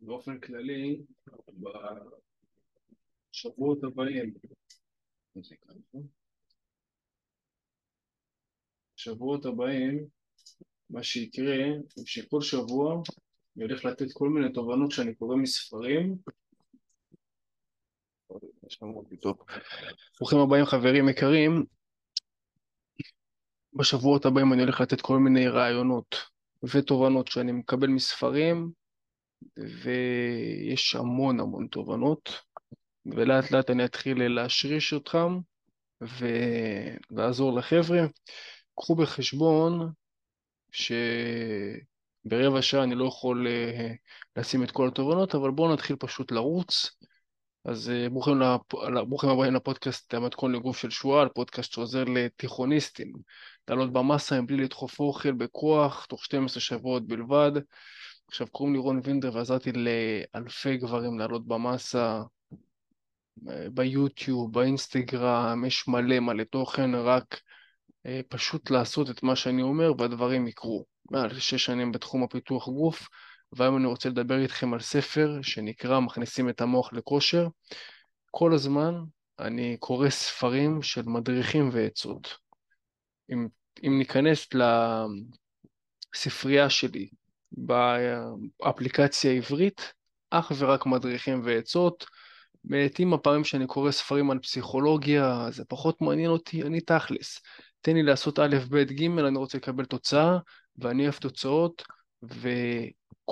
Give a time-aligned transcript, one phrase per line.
[0.00, 1.02] באופן כללי,
[3.30, 4.34] בשבועות הבאים,
[8.96, 10.06] בשבועות הבאים,
[10.90, 11.64] מה שיקרה,
[12.06, 13.02] שכל שבוע
[13.56, 16.16] אני הולך לתת כל מיני תובנות שאני קורא מספרים.
[20.20, 21.64] ברוכים הבאים חברים יקרים,
[23.74, 26.16] בשבועות הבאים אני הולך לתת כל מיני רעיונות
[26.62, 28.70] ותובנות שאני מקבל מספרים,
[29.56, 32.42] ויש המון המון תובנות,
[33.06, 35.38] ולאט לאט אני אתחיל להשריש אותם
[37.10, 38.06] ולעזור לחבר'ה.
[38.74, 39.92] קחו בחשבון
[40.70, 43.50] שברבע שעה אני לא יכול uh,
[44.36, 46.90] לשים את כל התובנות, אבל בואו נתחיל פשוט לרוץ.
[47.64, 48.74] אז uh, ברוכים, לפ...
[49.08, 53.12] ברוכים הבאים לפודקאסט המתכון לגוף של שועל, פודקאסט שעוזר לתיכוניסטים
[53.68, 57.52] לעלות במסה מבלי לדחוף אוכל בכוח, תוך 12 שבועות בלבד.
[58.28, 62.22] עכשיו קוראים לי רון וינדר ועזרתי לאלפי גברים לעלות במסה
[63.48, 67.40] אה, ביוטיוב, באינסטגרם, יש מלא מלא תוכן, רק
[68.06, 70.84] אה, פשוט לעשות את מה שאני אומר והדברים יקרו.
[71.10, 73.08] מעל שש שנים בתחום הפיתוח גוף,
[73.52, 77.46] והיום אני רוצה לדבר איתכם על ספר שנקרא מכניסים את המוח לכושר.
[78.30, 78.94] כל הזמן
[79.38, 82.36] אני קורא ספרים של מדריכים ועצות.
[83.32, 83.48] אם,
[83.86, 84.48] אם ניכנס
[86.14, 87.08] לספרייה שלי
[87.52, 89.92] באפליקציה העברית,
[90.30, 92.06] אך ורק מדריכים ועצות.
[92.64, 97.40] מעטים הפעמים שאני קורא ספרים על פסיכולוגיה, זה פחות מעניין אותי, אני תכלס.
[97.80, 100.38] תן לי לעשות א', ב', ג', אני רוצה לקבל תוצאה,
[100.78, 101.82] ואני אוהב תוצאות,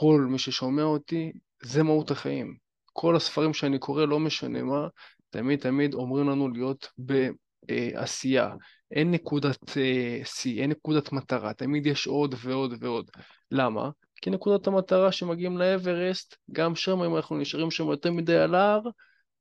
[0.01, 2.57] וכל מי ששומע אותי, זה מהות החיים.
[2.93, 4.89] כל הספרים שאני קורא, לא משנה מה,
[5.31, 8.55] תמיד תמיד אומרים לנו להיות בעשייה.
[8.91, 13.11] אין נקודת אה, שיא, אין נקודת מטרה, תמיד יש עוד ועוד ועוד.
[13.51, 13.91] למה?
[14.23, 18.83] כי נקודת המטרה שמגיעים לאברסט, גם שם אם אנחנו נשארים שם יותר מדי על ההר,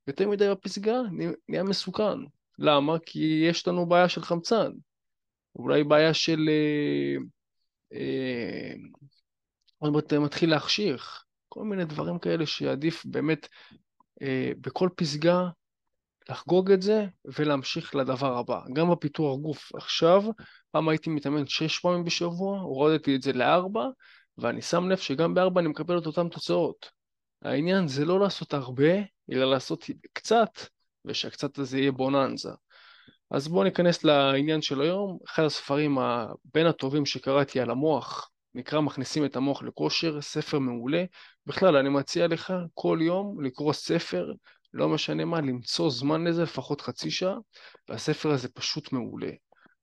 [0.08, 1.02] יותר מדי בפסגה,
[1.50, 2.20] נהיה מסוכן.
[2.60, 2.98] למה?
[3.06, 4.72] כי יש לנו בעיה של חמצן.
[5.56, 6.50] אולי בעיה של...
[9.80, 11.24] עוד מעט מתחיל להחשיך.
[11.50, 13.48] כל מיני דברים כאלה שעדיף באמת
[14.22, 15.50] אה, בכל פסגה
[16.30, 18.60] לחגוג את זה ולהמשיך לדבר הבא.
[18.74, 20.24] גם בפיתוח גוף עכשיו,
[20.72, 23.86] פעם הייתי מתאמן שש פעמים בשבוע, הורדתי את זה לארבע,
[24.38, 26.90] ואני שם לב שגם בארבע אני מקבל את אותן תוצאות.
[27.42, 28.94] העניין זה לא לעשות הרבה,
[29.32, 30.60] אלא לעשות קצת,
[31.06, 32.50] ושהקצת הזה יהיה בוננזה.
[33.32, 35.18] אז בואו ניכנס לעניין של היום.
[35.28, 35.98] אחד הספרים
[36.54, 41.04] בין הטובים שקראתי על המוח, נקרא מכניסים את המוח לכושר, ספר מעולה.
[41.46, 44.32] בכלל, אני מציע לך כל יום לקרוא ספר,
[44.74, 47.36] לא משנה מה, למצוא זמן לזה, לפחות חצי שעה,
[47.90, 49.32] והספר הזה פשוט מעולה.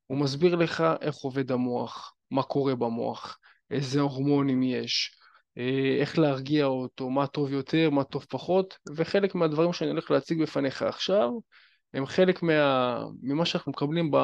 [0.06, 3.38] הוא מסביר לך איך עובד המוח, מה קורה במוח,
[3.70, 5.16] איזה הורמונים יש,
[5.58, 10.42] אה, איך להרגיע אותו, מה טוב יותר, מה טוב פחות, וחלק מהדברים שאני הולך להציג
[10.42, 11.30] בפניך עכשיו,
[11.94, 14.16] הם חלק מה, ממה שאנחנו מקבלים ב,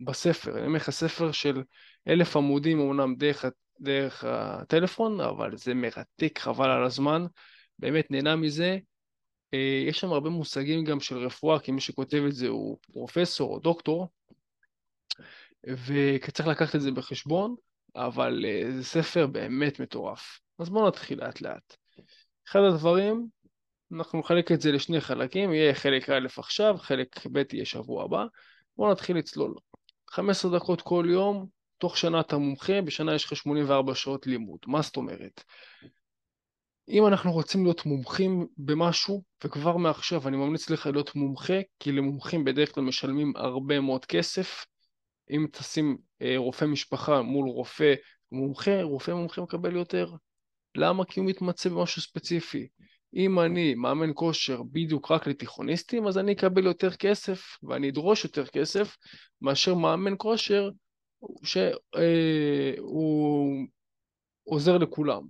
[0.00, 0.58] בספר.
[0.58, 1.62] אני אומר לך, ספר של
[2.08, 3.44] אלף עמודים, אמנם דרך,
[3.80, 7.26] דרך הטלפון, אבל זה מרתק, חבל על הזמן,
[7.78, 8.78] באמת נהנה מזה.
[9.54, 13.54] אה, יש שם הרבה מושגים גם של רפואה, כי מי שכותב את זה הוא פרופסור
[13.54, 14.08] או דוקטור,
[15.86, 17.54] וצריך לקחת את זה בחשבון,
[17.96, 20.40] אבל אה, זה ספר באמת מטורף.
[20.58, 21.76] אז בואו נתחיל לאט לאט.
[22.48, 23.26] אחד הדברים,
[23.92, 28.24] אנחנו נחלק את זה לשני חלקים, יהיה חלק א' עכשיו, חלק ב' יהיה שבוע הבא.
[28.76, 29.54] בואו נתחיל לצלול.
[30.10, 31.46] 15 דקות כל יום,
[31.78, 34.58] תוך שנה אתה מומחה, בשנה יש לך 84 שעות לימוד.
[34.66, 35.44] מה זאת אומרת?
[36.88, 42.44] אם אנחנו רוצים להיות מומחים במשהו, וכבר מעכשיו אני ממליץ לך להיות מומחה, כי למומחים
[42.44, 44.66] בדרך כלל משלמים הרבה מאוד כסף.
[45.30, 47.94] אם תשים אה, רופא משפחה מול רופא
[48.32, 50.12] מומחה, רופא מומחה מקבל יותר.
[50.74, 51.04] למה?
[51.04, 52.68] כי הוא מתמצא במשהו ספציפי.
[53.14, 58.46] אם אני מאמן כושר בדיוק רק לתיכוניסטים, אז אני אקבל יותר כסף ואני אדרוש יותר
[58.46, 58.96] כסף
[59.40, 60.70] מאשר מאמן כושר
[61.42, 63.64] שהוא אה,
[64.44, 65.22] עוזר לכולם.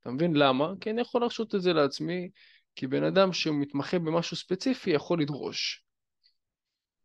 [0.00, 0.72] אתה מבין למה?
[0.80, 2.30] כי אני יכול להרשות את זה לעצמי,
[2.76, 5.84] כי בן אדם שמתמחה במשהו ספציפי יכול לדרוש.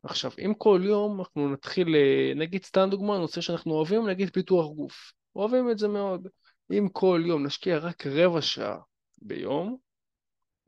[0.03, 4.67] עכשיו, אם כל יום אנחנו נתחיל, אה, נגיד סתם דוגמה, נושא שאנחנו אוהבים, נגיד פיתוח
[4.75, 5.11] גוף.
[5.35, 6.27] אוהבים את זה מאוד.
[6.71, 8.77] אם כל יום נשקיע רק רבע שעה
[9.21, 9.77] ביום,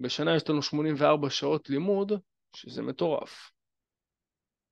[0.02, 2.12] בשנה יש לנו 84 שעות לימוד,
[2.56, 3.52] שזה מטורף.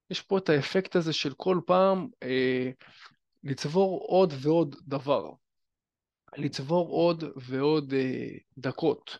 [0.10, 2.70] יש פה את האפקט הזה של כל פעם אה,
[3.44, 5.32] לצבור עוד ועוד דבר.
[6.38, 9.18] לצבור עוד ועוד אה, דקות.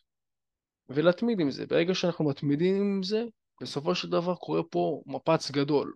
[0.90, 1.66] ולהתמיד עם זה.
[1.66, 3.24] ברגע שאנחנו מתמידים עם זה,
[3.62, 5.94] בסופו של דבר קורה פה מפץ גדול.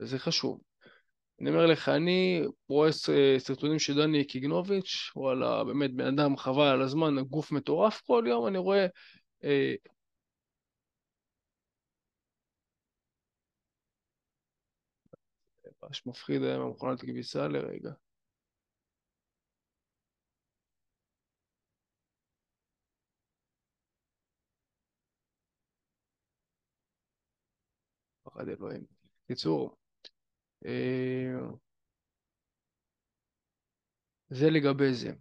[0.00, 0.60] וזה חשוב.
[1.40, 2.90] אני אומר לך, אני רואה
[3.38, 8.46] סרטונים של דני קיגנוביץ', וואלה, באמת בן אדם חבל על הזמן, גוף מטורף, כל יום
[8.46, 8.86] אני רואה...
[9.44, 9.74] אה,
[15.82, 17.90] ממש מפחיד היה מהמכונת כביסה לרגע.
[28.24, 28.84] פחד אלוהים.
[29.26, 29.79] קיצור, אה,
[34.30, 35.12] זה לגבי זה.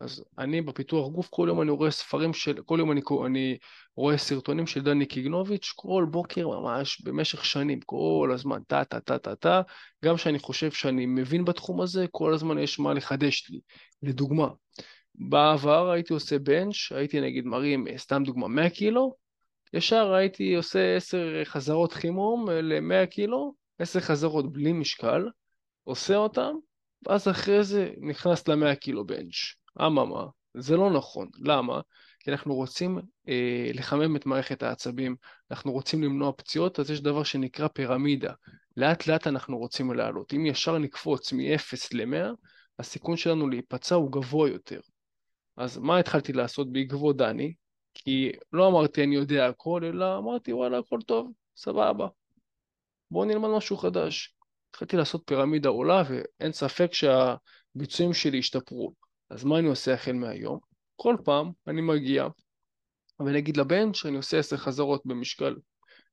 [0.00, 3.58] אז אני בפיתוח גוף, כל יום אני רואה ספרים של, כל יום אני, אני
[3.96, 9.18] רואה סרטונים של דני קיגנוביץ', כל בוקר ממש במשך שנים, כל הזמן, טה טה טה
[9.18, 9.62] טה טה,
[10.04, 13.60] גם שאני חושב שאני מבין בתחום הזה, כל הזמן יש מה לחדש לי.
[14.02, 14.48] לדוגמה,
[15.14, 19.14] בעבר הייתי עושה בנץ', הייתי נגיד מרים, סתם דוגמה, 100 קילו,
[19.72, 25.28] ישר הייתי עושה 10 חזרות חימום ל-100 קילו, 10 חזרות בלי משקל,
[25.84, 26.54] עושה אותם,
[27.06, 29.34] ואז אחרי זה נכנס ל-100 קילו בנץ'.
[29.86, 31.28] אממה, זה לא נכון.
[31.38, 31.80] למה?
[32.20, 35.16] כי אנחנו רוצים אה, לחמם את מערכת העצבים,
[35.50, 38.32] אנחנו רוצים למנוע פציעות, אז יש דבר שנקרא פירמידה.
[38.76, 40.32] לאט לאט אנחנו רוצים לעלות.
[40.34, 42.34] אם ישר נקפוץ מ-0 ל-100,
[42.78, 44.80] הסיכון שלנו להיפצע הוא גבוה יותר.
[45.56, 47.54] אז מה התחלתי לעשות בעקבות דני?
[47.94, 52.08] כי לא אמרתי אני יודע הכל, אלא אמרתי וואלה הכל טוב, סבבה.
[53.10, 54.34] בואו נלמד משהו חדש.
[54.70, 58.92] התחלתי לעשות פירמידה עולה ואין ספק שהביצועים שלי השתפרו.
[59.30, 60.58] אז מה אני עושה החל מהיום?
[60.96, 62.26] כל פעם אני מגיע
[63.20, 65.56] ונגיד לבן שאני עושה עשר חזרות במשקל,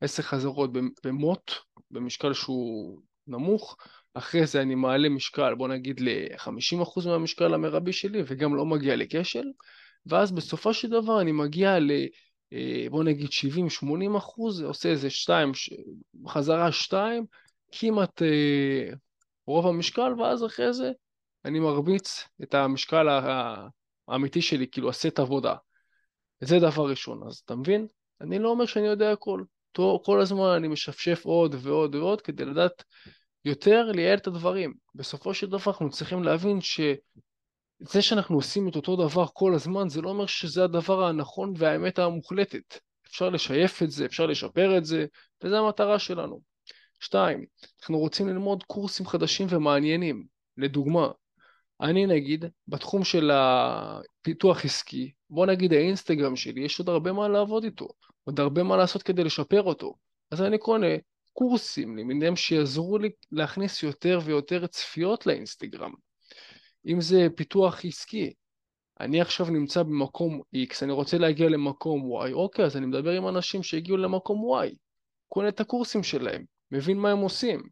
[0.01, 0.69] עשר חזרות
[1.04, 1.51] במוט,
[1.92, 3.78] במשקל שהוא נמוך,
[4.13, 9.45] אחרי זה אני מעלה משקל, בוא נגיד ל-50% מהמשקל המרבי שלי וגם לא מגיע לכשל,
[10.06, 11.92] ואז בסופו של דבר אני מגיע ל...
[12.53, 13.29] אה, בוא נגיד
[13.83, 15.51] 70-80 אחוז, עושה איזה שתיים,
[16.27, 17.25] חזרה שתיים,
[17.71, 18.94] כמעט אה,
[19.47, 20.91] רוב המשקל, ואז אחרי זה
[21.45, 23.07] אני מרביץ את המשקל
[24.07, 25.55] האמיתי שלי, כאילו עושה את העבודה.
[26.39, 27.88] זה דבר ראשון, אז אתה מבין?
[28.21, 29.44] אני לא אומר שאני יודע הכל.
[30.03, 32.83] כל הזמן אני משפשף עוד ועוד ועוד כדי לדעת
[33.45, 34.73] יותר לייעל את הדברים.
[34.95, 36.61] בסופו של דבר אנחנו צריכים להבין
[37.88, 42.00] שזה שאנחנו עושים את אותו דבר כל הזמן, זה לא אומר שזה הדבר הנכון והאמת
[42.00, 42.77] המוחלטת.
[43.07, 45.06] אפשר לשייף את זה, אפשר לשפר את זה,
[45.44, 46.41] וזו המטרה שלנו.
[47.00, 47.45] שתיים,
[47.80, 50.25] אנחנו רוצים ללמוד קורסים חדשים ומעניינים.
[50.57, 51.07] לדוגמה,
[51.81, 57.63] אני נגיד, בתחום של הפיתוח עסקי, בוא נגיד האינסטגרם שלי, יש עוד הרבה מה לעבוד
[57.63, 57.88] איתו,
[58.24, 59.95] עוד הרבה מה לעשות כדי לשפר אותו.
[60.31, 60.95] אז אני קונה
[61.33, 65.94] קורסים למיניהם שיעזרו לי להכניס יותר ויותר צפיות לאינסטגרם.
[66.85, 68.33] אם זה פיתוח עסקי,
[69.00, 73.27] אני עכשיו נמצא במקום X, אני רוצה להגיע למקום Y, אוקיי, אז אני מדבר עם
[73.27, 74.75] אנשים שהגיעו למקום Y,
[75.27, 77.63] קונה את הקורסים שלהם, מבין מה הם עושים.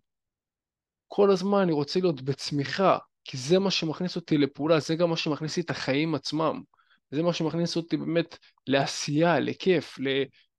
[1.07, 5.17] כל הזמן אני רוצה להיות בצמיחה, כי זה מה שמכניס אותי לפעולה, זה גם מה
[5.17, 6.61] שמכניס לי את החיים עצמם.
[7.11, 8.37] זה מה שמכניס אותי באמת
[8.67, 9.97] לעשייה, לכיף,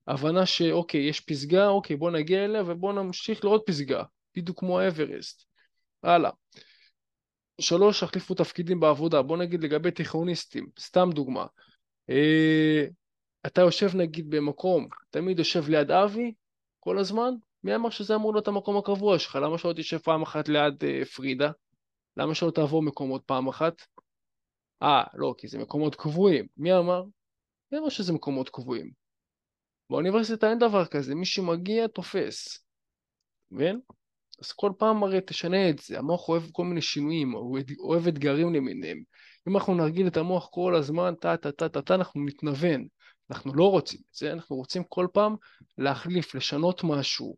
[0.06, 4.02] להבנה שאוקיי, יש פסגה, אוקיי, בוא נגיע אליה ובוא נמשיך לעוד פסגה,
[4.36, 5.44] בדיוק כמו האברסט.
[6.02, 6.30] הלאה.
[7.60, 9.22] שלוש, החליפו תפקידים בעבודה.
[9.22, 11.46] בוא נגיד לגבי תיכוניסטים, סתם דוגמה.
[12.10, 12.84] אה,
[13.46, 16.32] אתה יושב נגיד במקום, תמיד יושב ליד אבי
[16.80, 19.36] כל הזמן, מי אמר שזה אמור להיות המקום הקבוע שלך?
[19.36, 21.50] למה שלא תשב פעם אחת ליד אה, פרידה?
[22.16, 23.82] למה שלא תעבור מקומות פעם אחת?
[24.82, 26.46] אה, לא, כי זה מקומות קבועים.
[26.56, 27.04] מי אמר?
[27.72, 28.90] מי אמר שזה מקומות קבועים?
[29.90, 32.64] באוניברסיטה אין דבר כזה, מי שמגיע תופס.
[33.50, 33.80] מבין?
[34.42, 38.54] אז כל פעם הרי תשנה את זה, המוח אוהב כל מיני שינויים, הוא אוהב אתגרים
[38.54, 39.02] למיניהם.
[39.48, 42.86] אם אנחנו נרגיל את המוח כל הזמן, טה טה טה טה טה, אנחנו נתנוון.
[43.30, 45.36] אנחנו לא רוצים את זה, אנחנו רוצים כל פעם
[45.78, 47.36] להחליף, לשנות משהו.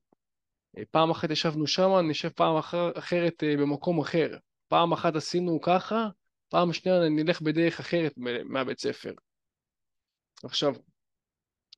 [0.91, 4.37] פעם אחת ישבנו שם, נשב פעם אחר, אחרת אה, במקום אחר.
[4.69, 6.09] פעם אחת עשינו ככה,
[6.49, 8.13] פעם שנייה נלך בדרך אחרת
[8.45, 9.13] מהבית ספר.
[10.45, 10.75] עכשיו,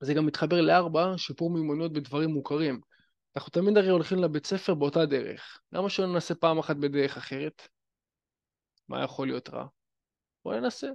[0.01, 2.81] זה גם מתחבר לארבע, שיפור מיומנויות בדברים מוכרים.
[3.37, 5.61] אנחנו תמיד הרי הולכים לבית ספר באותה דרך.
[5.73, 7.69] למה שלא ננסה פעם אחת בדרך אחרת?
[8.89, 9.67] מה יכול להיות רע?
[10.45, 10.89] בוא ננסה.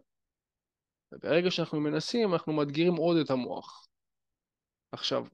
[1.11, 3.87] וברגע שאנחנו מנסים, אנחנו מאתגרים עוד את המוח.
[4.91, 5.25] עכשיו,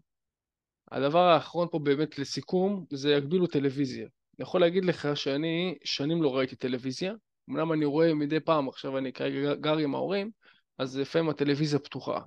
[0.92, 4.04] הדבר האחרון פה באמת לסיכום, זה יגבילו טלוויזיה.
[4.04, 7.14] אני יכול להגיד לך שאני שנים לא ראיתי טלוויזיה,
[7.50, 10.32] אמנם אני רואה מדי פעם, עכשיו אני כרגע גר עם ההורים,
[10.78, 12.22] אז לפעמים הטלוויזיה פתוחה.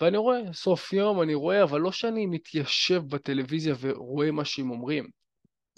[0.00, 5.08] ואני רואה, סוף יום אני רואה, אבל לא שאני מתיישב בטלוויזיה ורואה מה שהם אומרים.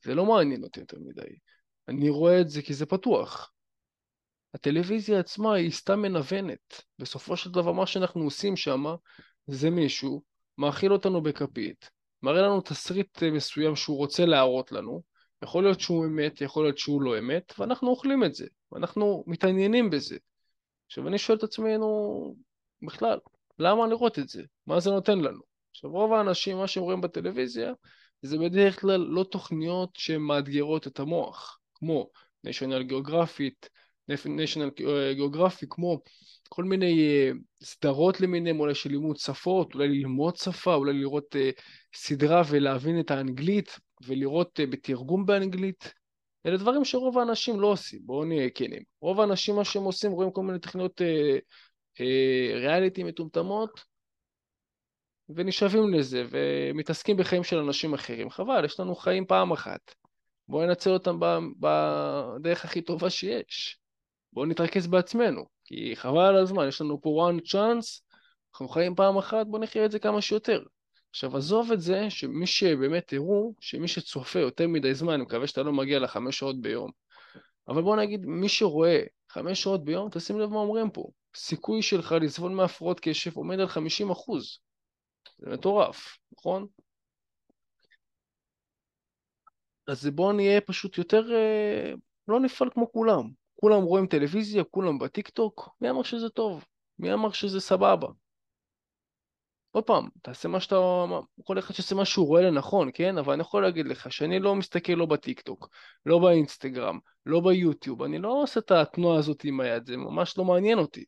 [0.05, 1.37] זה לא מעניין אותי יותר מדי.
[1.89, 3.53] אני רואה את זה כי זה פתוח.
[4.55, 6.83] הטלוויזיה עצמה היא סתם מנוונת.
[6.99, 8.85] בסופו של דבר מה שאנחנו עושים שם
[9.47, 10.23] זה מישהו
[10.59, 11.91] מאכיל אותנו בכפית,
[12.23, 15.03] מראה לנו תסריט מסוים שהוא רוצה להראות לנו,
[15.43, 19.91] יכול להיות שהוא אמת, יכול להיות שהוא לא אמת, ואנחנו אוכלים את זה, ואנחנו מתעניינים
[19.91, 20.17] בזה.
[20.87, 22.35] עכשיו אני שואל את עצמנו,
[22.83, 23.19] בכלל,
[23.59, 24.43] למה לראות את זה?
[24.67, 25.41] מה זה נותן לנו?
[25.71, 27.73] עכשיו רוב האנשים, מה שהם רואים בטלוויזיה,
[28.23, 32.11] זה בדרך כלל לא תוכניות שמאתגרות את המוח, כמו
[32.47, 33.69] national geographic,
[34.11, 34.81] national
[35.19, 36.01] geographic, כמו
[36.49, 36.95] כל מיני
[37.31, 41.61] uh, סדרות למיניהם, אולי של לימוד שפות, אולי ללמוד שפה, אולי לראות uh,
[41.95, 45.93] סדרה ולהבין את האנגלית, ולראות בתרגום באנגלית.
[46.47, 48.83] אלה דברים שרוב האנשים לא עושים, בואו נהיה כנים.
[49.01, 51.01] רוב האנשים מה שהם עושים, רואים כל מיני תוכניות
[52.55, 53.85] ריאליטי מטומטמות,
[55.29, 58.31] ונשאבים לזה, ומתעסקים בחיים של אנשים אחרים.
[58.31, 59.95] חבל, יש לנו חיים פעם אחת.
[60.49, 61.19] בואו ננצל אותם
[61.61, 63.79] בדרך הכי טובה שיש.
[64.33, 68.01] בואו נתרכז בעצמנו, כי חבל על הזמן, יש לנו פה one chance,
[68.53, 70.63] אנחנו חיים פעם אחת, בואו נחיה את זה כמה שיותר.
[71.11, 75.63] עכשיו עזוב את זה שמי שבאמת תראו, שמי שצופה יותר מדי זמן, אני מקווה שאתה
[75.63, 76.91] לא מגיע לחמש שעות ביום,
[77.69, 82.15] אבל בוא נגיד מי שרואה חמש שעות ביום, תשים לב מה אומרים פה, סיכוי שלך
[82.21, 84.59] לסבול מהפרעות קשב עומד על 50 אחוז,
[85.39, 86.67] זה מטורף, נכון?
[89.87, 91.93] אז בואו נהיה פשוט יותר, אה,
[92.29, 93.31] לא נפעל כמו כולם.
[93.61, 96.65] כולם רואים טלוויזיה, כולם בטיק טוק, מי אמר שזה טוב?
[96.99, 98.09] מי אמר שזה סבבה?
[99.71, 100.77] עוד פעם, תעשה מה שאתה,
[101.45, 103.19] כל אחד שעושה מה שהוא רואה לנכון, כן?
[103.19, 105.69] אבל אני יכול להגיד לך שאני לא מסתכל לא בטיקטוק,
[106.07, 110.45] לא באינסטגרם, לא ביוטיוב, אני לא עושה את התנועה הזאת עם היד, זה ממש לא
[110.45, 111.05] מעניין אותי.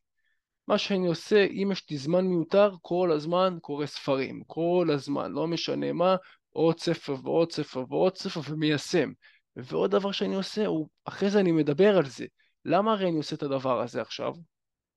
[0.68, 5.46] מה שאני עושה, אם יש לי זמן מיותר, כל הזמן קורא ספרים, כל הזמן, לא
[5.46, 6.16] משנה מה,
[6.50, 9.12] עוד ספר ועוד ספר ועוד ספר ומיישם.
[9.56, 12.26] ועוד דבר שאני עושה, הוא, אחרי זה אני מדבר על זה.
[12.64, 14.32] למה הרי אני עושה את הדבר הזה עכשיו?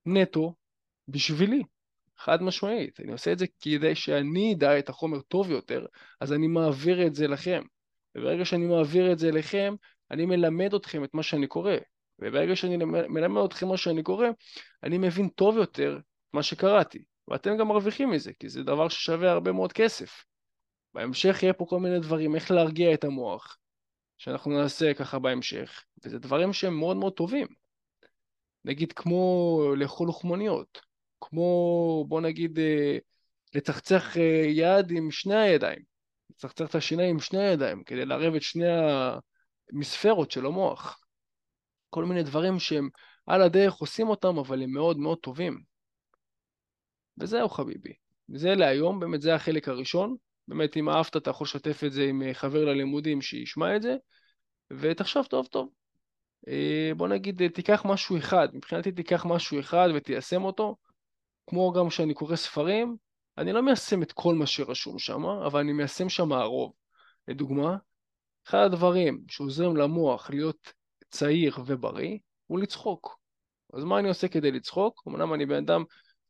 [0.06, 0.54] נטו,
[1.08, 1.64] בשבילי.
[2.18, 3.00] חד משמעית.
[3.00, 5.86] אני עושה את זה כדי שאני אדע את החומר טוב יותר,
[6.22, 7.62] אז אני מעביר את זה לכם.
[8.16, 9.76] וברגע שאני מעביר את זה לכם,
[10.12, 11.74] אני מלמד אתכם את מה שאני קורא.
[12.20, 14.28] וברגע שאני מלמד אתכם מה שאני קורא,
[14.84, 16.00] אני מבין טוב יותר
[16.34, 17.04] מה שקראתי.
[17.28, 20.24] ואתם גם מרוויחים מזה, כי זה דבר ששווה הרבה מאוד כסף.
[20.94, 23.58] בהמשך יהיה פה כל מיני דברים, איך להרגיע את המוח,
[24.18, 27.48] שאנחנו נעשה ככה בהמשך, וזה דברים שהם מאוד מאוד טובים.
[28.66, 30.82] נגיד כמו לאכול לוחמניות,
[31.22, 32.98] כמו בוא נגיד אה,
[33.56, 35.82] לצחצח אה, יד עם שני הידיים,
[36.30, 38.66] לצחצח את השיניים עם שני הידיים, כדי לערב את שני
[39.74, 41.00] המספרות של המוח.
[41.90, 42.90] כל מיני דברים שהם
[43.26, 45.62] על הדרך עושים אותם, אבל הם מאוד מאוד טובים.
[47.20, 47.94] וזהו חביבי.
[48.36, 50.16] זה להיום, באמת זה החלק הראשון.
[50.48, 53.96] באמת, אם אהבת, אתה יכול לשתף את זה עם אה, חבר ללימודים שישמע את זה,
[54.72, 55.70] ותחשוב טוב טוב.
[56.48, 60.76] אה, בוא נגיד, אה, תיקח משהו אחד, מבחינתי תיקח משהו אחד ותיישם אותו,
[61.50, 62.98] כמו גם כשאני קורא ספרים,
[63.38, 66.74] אני לא מיישם את כל מה שרשום שם, אבל אני מיישם שם הרוב.
[67.28, 67.78] לדוגמה,
[68.48, 70.74] אחד הדברים שעוזרים למוח להיות
[71.10, 73.20] צעיר ובריא הוא לצחוק.
[73.74, 75.04] אז מה אני עושה כדי לצחוק?
[75.08, 75.84] אמנם אני בן אדם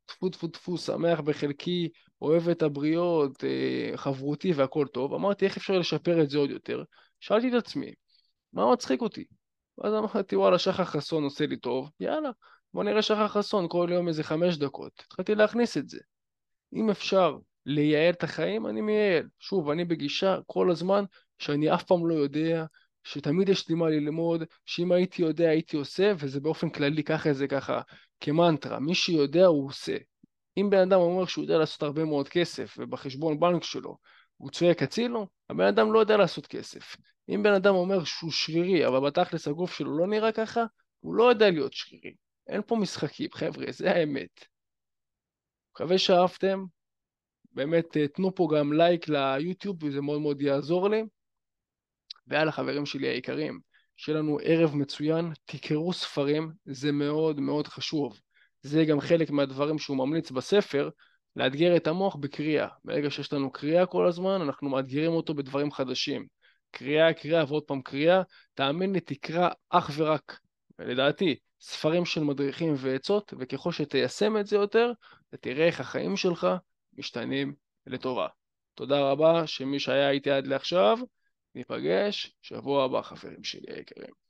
[0.06, 1.88] טפו טפו טפו, שמח בחלקי,
[2.22, 6.82] אוהב את הבריות, אה, חברותי והכל טוב, אמרתי איך אפשר לשפר את זה עוד יותר?
[7.20, 7.92] שאלתי את עצמי,
[8.52, 9.24] מה מצחיק אותי?
[9.78, 12.30] ואז אמרתי וואלה שחר חסון עושה לי טוב, יאללה,
[12.74, 14.92] בוא נראה שחר חסון כל יום איזה חמש דקות.
[15.06, 15.98] התחלתי להכניס את זה.
[16.74, 19.28] אם אפשר לייעל את החיים, אני מייעל.
[19.38, 21.04] שוב, אני בגישה כל הזמן
[21.38, 22.64] שאני אף פעם לא יודע,
[23.04, 27.48] שתמיד יש לי מה ללמוד, שאם הייתי יודע הייתי עושה, וזה באופן כללי ככה זה
[27.48, 27.80] ככה
[28.20, 29.96] כמנטרה, מי שיודע הוא עושה.
[30.56, 33.96] אם בן אדם אומר שהוא יודע לעשות הרבה מאוד כסף, ובחשבון בנק שלו
[34.36, 36.96] הוא צועק הצילו, הבן אדם לא יודע לעשות כסף.
[37.28, 40.64] אם בן אדם אומר שהוא שרירי, אבל בתכלס הגוף שלו לא נראה ככה,
[41.00, 42.14] הוא לא יודע להיות שרירי.
[42.46, 44.44] אין פה משחקים, חבר'ה, זה האמת.
[45.72, 46.64] מקווה שאהבתם.
[47.52, 51.02] באמת, תנו פה גם לייק ליוטיוב, וזה מאוד מאוד יעזור לי.
[52.28, 53.60] ועל החברים שלי היקרים,
[53.96, 58.20] שיהיה לנו ערב מצוין, תקראו ספרים, זה מאוד מאוד חשוב.
[58.62, 60.88] זה גם חלק מהדברים שהוא ממליץ בספר,
[61.36, 62.68] לאתגר את המוח בקריאה.
[62.84, 66.26] ברגע שיש לנו קריאה כל הזמן, אנחנו מאתגרים אותו בדברים חדשים.
[66.70, 68.22] קריאה, קריאה ועוד פעם קריאה,
[68.54, 70.38] תאמין לי, תקרא אך ורק,
[70.78, 74.92] לדעתי, ספרים של מדריכים ועצות, וככל שתיישם את זה יותר,
[75.28, 76.46] אתה תראה איך החיים שלך
[76.98, 77.54] משתנים
[77.86, 78.26] לטובה.
[78.74, 80.98] תודה רבה שמי שהיה איתי עד לעכשיו,
[81.54, 84.27] ניפגש שבוע הבא חברים שלי היקרים.